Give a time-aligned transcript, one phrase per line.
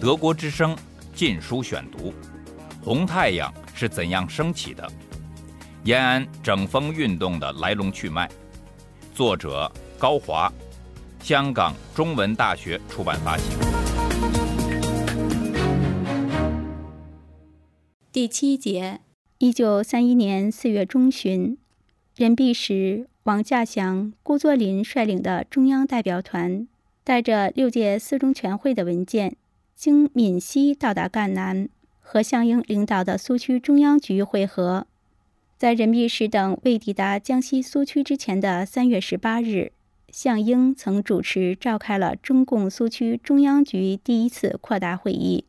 [0.00, 0.74] 德国之声
[1.14, 2.10] 《禁书选读》：
[2.84, 4.90] 红太阳是怎样升起的？
[5.84, 8.28] 延安整风运动的来龙去脉。
[9.14, 10.52] 作者高华，
[11.20, 13.44] 香港中文大学出版发行。
[18.10, 19.00] 第七节，
[19.38, 21.56] 一九三一年四月中旬，
[22.16, 26.66] 任弼时、王稼祥、顾作霖率领的中央代表团，
[27.04, 29.36] 带着六届四中全会的文件。
[29.74, 31.68] 经闽西到达赣南，
[31.98, 34.86] 和项英领导的苏区中央局会合。
[35.58, 39.72] 在任弼时等未抵达江西苏区之前的三月十八日，
[40.12, 45.46] 项英曾主持召开了中共苏区中央局第一次扩大会议。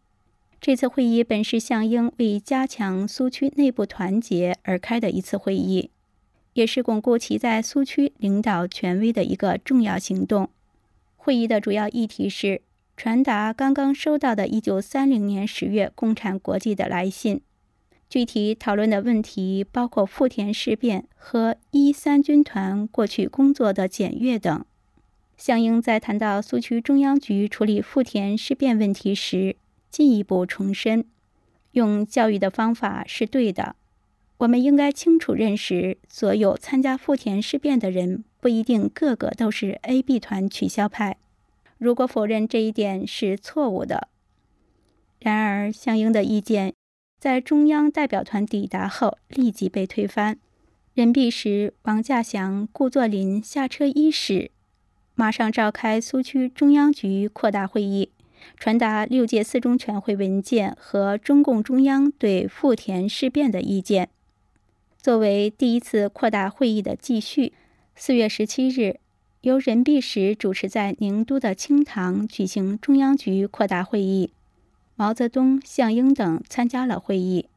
[0.60, 5.92] 这次会议本是项英为加强苏区内部团结而开的一次会议，
[6.54, 10.50] 也是巩固其在苏区领导权威的一个重要行动。
[11.26, 12.62] 会议的主要议题是。
[12.98, 17.42] 传达刚刚收到的1930年10月共产国际的来信，
[18.10, 24.64] 具体讨论的问题包括富田事变和一三军团过去工作的检阅等。
[25.38, 29.56] 项英在谈到苏区中央局处理富田事变问题时，
[29.90, 31.06] 进一步重申，
[31.72, 33.76] 用教育的方法是对的。
[34.38, 41.18] 我们应该清楚认识，所有参加富田事变的人不一定个个都是 A-B 团取消派。
[41.78, 44.10] 如果否认这一点是错误的，
[45.20, 46.74] 然而项英的意见
[47.20, 50.38] 在中央代表团抵达后立即被推翻。
[50.94, 54.52] 任弼时、王稼祥、顾作霖下车伊始，
[55.16, 58.10] 马上召开苏区中央局扩大会议，
[58.58, 64.10] 传达六届四中全会文件和中共中央对富田事变的意见。
[65.04, 67.52] 作为第一次扩大会议的继续，
[67.94, 69.02] 四月十七日。
[69.42, 74.32] 由任弼时主持在宁都的清塘举行中央局扩大会议，
[74.96, 77.50] 毛泽东、项英等参加了会议。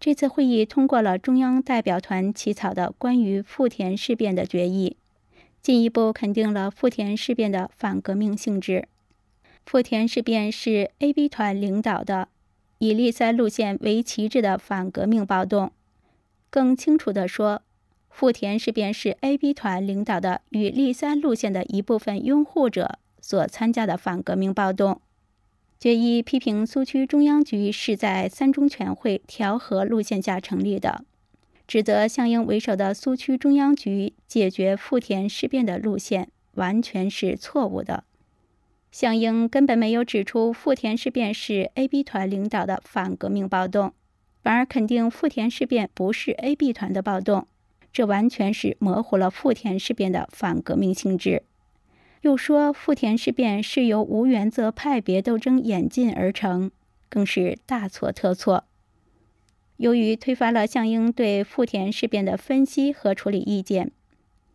[0.00, 4.96] 这次会议通过了中央代表团起草的关于富田事变的决议，
[5.62, 8.88] 进一步肯定了富田事变的反革命性质。
[9.64, 12.26] 富田事变是 A-B 团领导的，
[12.78, 15.70] 以立三路线为旗帜的反革命暴动。
[16.50, 17.62] 更清楚地说。
[18.10, 25.00] 富田事变是 A-B 团领导的与立三路线的一部分拥护者所参加的反革命暴动。
[25.78, 31.04] 决议批评苏区中央局是在三中全会调和路线下成立的，
[31.68, 38.02] 指责项英为首的苏区中央局解决富田事变的路线完全是错误的。
[38.90, 43.92] 项英根本没有指出富田事变是 A-B 团领导的反革命暴动，
[44.42, 47.46] 反而肯定富田事变不是 A-B 团的暴动。
[47.92, 51.42] 这完全是模糊了富田事变的反革命性质。
[52.22, 56.70] 又说富田事变是由无原则派别斗争演进而成，
[57.08, 58.64] 更是大错特错。
[59.78, 63.92] 由于推翻了项英对富田事变的分析和处理意见，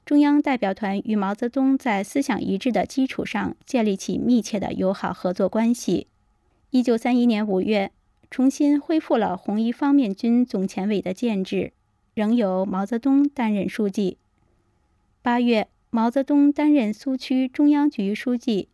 [0.05, 6.07] 中央代表团与毛泽东在思想一致的基础上建立起密切的友好合作关系。
[6.71, 7.91] 一九三一年五月，
[8.33, 11.71] 重新恢复了红一方面军总前委的建制。
[12.15, 14.17] 仍由毛泽东担任书记。
[15.21, 18.69] 八月，毛泽东担任苏区中央局书记。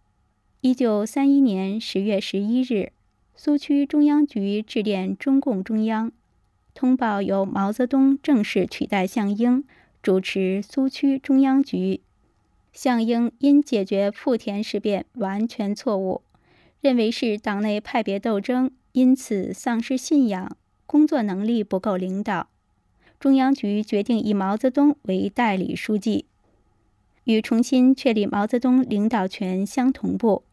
[0.61, 2.93] 一九三一年十月十一日，
[3.35, 6.09] 苏区中央局致电中共中央，
[6.73, 9.65] 通报由毛泽东正式取代项英
[10.01, 11.99] 主持苏区中央局。
[12.71, 16.21] 项英因解决富田事变完全错误，
[16.79, 22.49] 认为是党内派别斗争，因此丧失信仰，工作能力不够领导。
[23.19, 26.25] 中央局决定以毛泽东为代理书记，
[27.25, 30.43] 与重新确立毛泽东领导权相同步，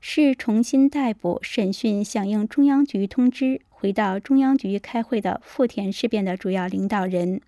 [0.00, 7.40] 是重新逮捕、审讯响应中央局通知回到中央局开会的富田事变的主要领导人。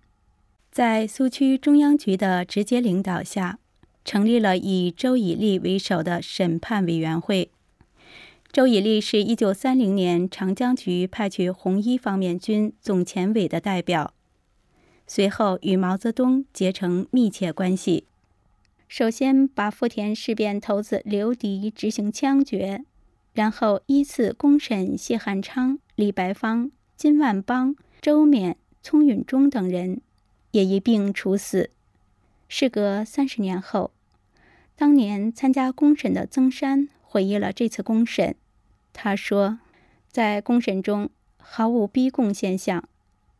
[0.69, 3.57] 在苏区中央局的直接领导下，
[4.05, 7.49] 成立了以周以立为首的审判委员会。
[8.57, 14.15] 周以立是一九三零年长江局派去红一方面军总前委的代表。
[15.05, 18.05] 随后与毛泽东结成密切关系，
[18.87, 22.83] 首先把富田事变头子刘迪执行枪决，
[23.33, 30.01] 然后依次公审谢汉昌、李白芳、金万邦、周勉、聪允中等人，
[30.49, 31.69] 也一并处死。
[32.47, 33.91] 事隔三十年后，
[34.75, 38.35] 当年参加公审的曾山回忆了这次公审，
[38.99, 39.59] 他说，
[40.09, 42.83] 在公审中毫无逼供现象。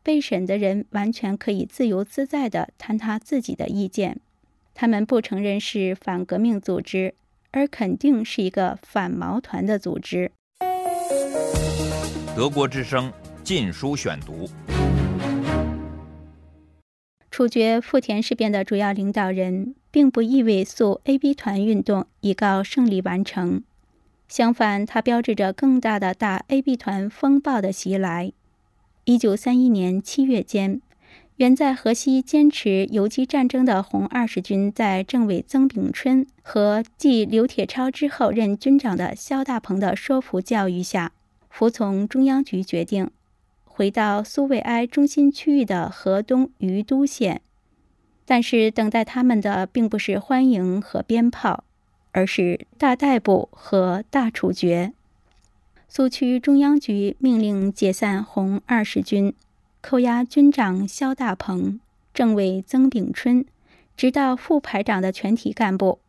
[0.04, 4.20] 被审的人完全可以自由自在地谈他自己的意见，
[4.72, 7.16] 他们不承认是反革命组织，
[7.50, 10.30] 而肯定是一个反毛团的组织。
[12.36, 13.10] 德国之声
[13.42, 14.46] 《禁书选读》。
[17.32, 23.64] 处决富田事变的主要领导人，并不意味诉 AB 团运动已告胜利完成。
[24.28, 28.32] 相反，它标志着更大的大 AB 团风暴的袭来。
[29.04, 30.82] 一九三一年七月间，
[31.36, 41.12] 原在河西坚持游击战争的红二十军，在政委曾炳春和继刘铁超之后任军长的肖大鹏的说服教育下，
[41.48, 43.10] 服从中央局决定，
[43.64, 47.40] 回到苏维埃中心区域的河东于都县。
[48.26, 51.64] 但是，等待他们的并不是欢迎和鞭炮。
[52.12, 54.92] 而是大逮捕和大处决。
[55.88, 59.32] 苏区中央局命令解散红二十军，
[59.80, 61.80] 扣押军长肖大鹏、
[62.12, 63.44] 政委曾炳春，
[63.96, 66.00] 直到副排长的全体干部。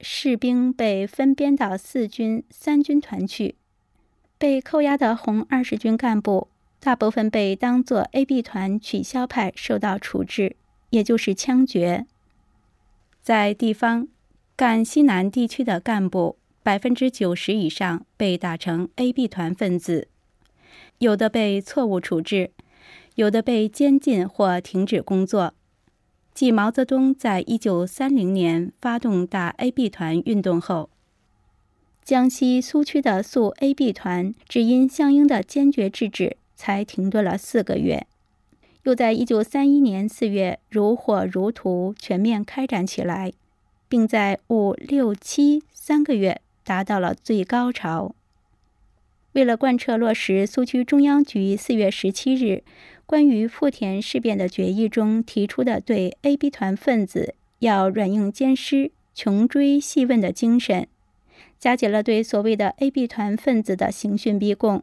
[0.00, 3.56] 士兵被分编到四军、三军团去。
[4.38, 6.48] 被扣押的红二十军干部，
[6.78, 10.56] 大部分被当作 AB 团取消派受到处置，
[10.90, 12.06] 也就是枪决。
[13.22, 14.08] 在地方。
[14.56, 20.08] 赣西南地区的干部百分之九十以上被打成 AB 团分子，
[20.96, 22.52] 有的被错误处置，
[23.16, 25.52] 有的被监禁或停止工作。
[26.32, 30.88] 继毛泽东在一九三零年发动大 AB 团运动后，
[32.02, 38.06] 江西苏区的肃 AB 团只因项英的坚决制止，才停顿了四个月，
[38.84, 43.34] 又在一九三一年四月如火如荼全面开展起来。
[43.88, 48.14] 并在五六七三个月达到了最高潮。
[49.32, 52.64] 为了贯彻落实苏区中央局四月十七日
[53.04, 60.88] 关于富田事变的决议中提出的对 AB 团分子要软硬兼施、穷追细问的精神，
[61.58, 64.82] 加紧了对所谓的 AB 团分子的刑讯逼供。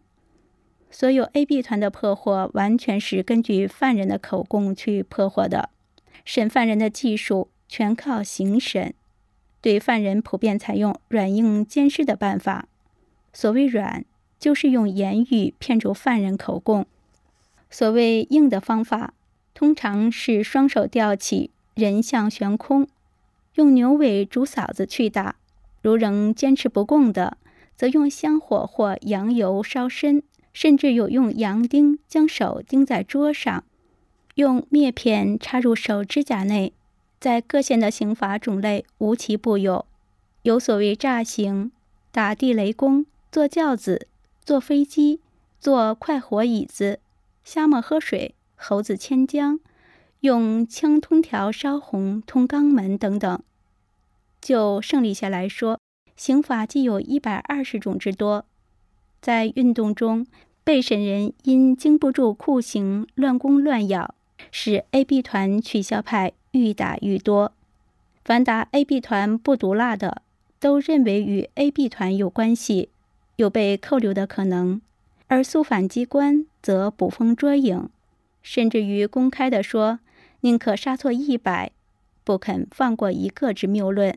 [0.91, 5.69] 所有 AB 团的破获完全是根据犯人的口供去破获的，
[6.23, 7.50] 审犯人的技术。
[7.75, 8.94] 全靠刑审，
[9.60, 12.68] 对犯人普遍采用软硬兼施的办法。
[13.34, 14.06] 所谓软，
[14.38, 16.84] 就是用言语骗出犯人口供；
[17.72, 19.16] 所谓硬的方法，
[19.56, 22.88] 通常是双手吊起，人像悬空，
[23.56, 25.38] 用牛尾竹嫂子去打。
[25.81, 27.38] 如仍坚持不供的，
[27.75, 30.22] 则用香火或羊油烧身，
[30.54, 33.64] 甚至有用洋钉将手钉在桌上，
[34.36, 36.74] 用篾片插入手指甲内。
[37.24, 39.86] 在各县的刑罚种类无奇不有，
[40.42, 41.72] 有所谓诈刑、
[42.12, 44.10] 打地雷公、坐轿子、
[44.44, 45.22] 坐飞机、
[45.58, 47.00] 坐快活椅子、
[47.46, 49.60] 瞎摸喝水、猴子牵浆、
[50.20, 53.42] 用枪通条烧红通肛门等等。
[54.42, 55.80] 就胜利县来说，
[56.18, 58.46] 刑法既有一百二十种之多。
[59.22, 60.28] 在运动中，
[60.66, 64.14] 被审人因经不住酷刑乱攻乱咬，
[64.52, 66.34] 使 AB 团取消派。
[66.53, 67.51] 愈打愈多，
[68.23, 70.21] 凡打 AB 团不毒辣的，
[70.59, 72.89] 都认为与 AB 团有关系，
[73.38, 74.79] 有被扣留的可能；
[75.27, 77.89] 而肃反机关则捕风捉影，
[78.44, 80.00] 甚至于公开的说
[80.41, 81.71] 宁可杀错一百，
[82.23, 84.15] 不肯放过一个之谬论，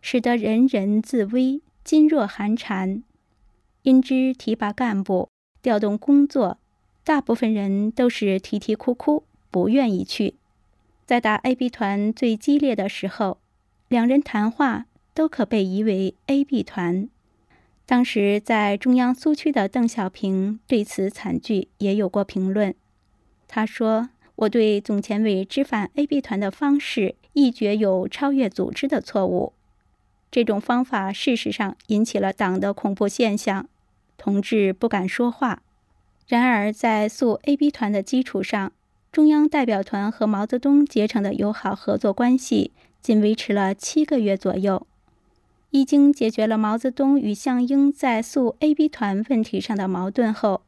[0.00, 3.02] 使得人人自危，噤若寒蝉。
[3.82, 5.28] 因之提拔干部、
[5.60, 6.56] 调动工作，
[7.04, 10.36] 大部分人都是啼啼哭哭，不愿意去。
[11.06, 13.36] 在打 AB 团最激烈的时候，
[13.88, 17.08] 两人谈话都可被疑为 AB 团。
[17.84, 22.74] 当时在中央苏区的邓小平对此惨剧也有过评论。
[23.46, 29.52] 他说：“我对总前委知反 AB 团的方式一觉有超越组织的错误。
[30.30, 33.68] 这种方法事实上引起了党的恐怖现象，
[34.16, 35.62] 同志不敢说话。
[36.26, 38.72] 然而在肃 AB 团的基础上。”
[39.14, 44.88] 中央代表团和毛泽东结成的友好合作关系仅维持了七个月左右。
[45.70, 50.62] 一经解决了毛泽东与项英在诉 AB 团问题上的矛盾后，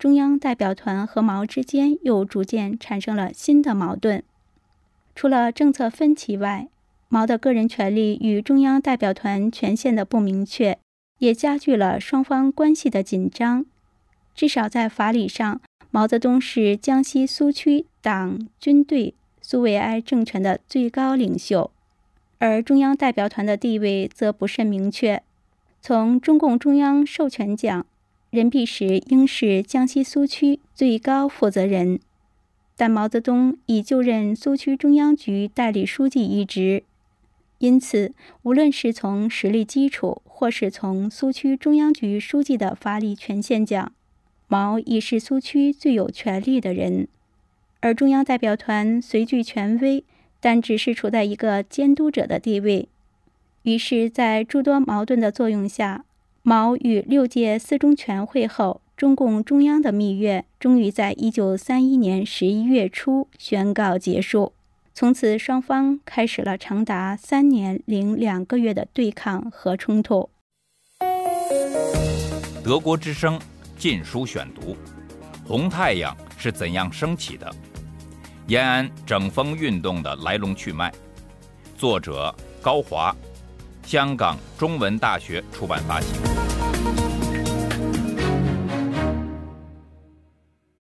[0.00, 4.24] 中央代表团和毛之间又逐渐产生了新的矛盾。
[5.14, 6.66] 除了政策分歧外，
[7.08, 10.76] 毛的个人权利与中央代表团权限的不明确，
[11.20, 13.64] 也加剧了双方关系的紧张。
[14.34, 15.60] 至少在法理上。
[15.94, 21.70] 毛泽东是江西苏区党、军队、苏维埃政权的最高领袖，
[22.38, 25.22] 而中央代表团的地位则不甚明确。
[25.82, 27.84] 从中共中央授权讲，
[28.30, 32.00] 任弼时应是江西苏区最高负责人，
[32.74, 36.84] 但毛泽东已就任苏区中央局代理书记一职，
[37.58, 43.92] 因此，无论是从实力基础，或是从苏区中央局书记的法理权限讲，
[44.52, 47.08] 毛已是苏区最有权力的人。
[47.80, 50.04] 而中央代表团虽具权威，
[50.40, 52.90] 但只是处在一个监督者的地位。
[53.62, 56.04] 于是，在诸多矛盾的作用下，
[56.42, 64.52] 毛与六届四中全会后，中共中央的蜜月终于在一九三一年十一月初宣告结束。
[64.92, 70.28] 从此，双方开始了长达三年零两个月的对抗和冲突。
[72.62, 73.38] 德国之声
[73.82, 74.74] 《禁书选读》：
[75.44, 77.52] 红太阳是怎样升起的？
[78.46, 80.94] 延安整风运动的来龙去脉。
[81.76, 83.12] 作者高华，
[83.84, 86.31] 香港中文大学出版发行。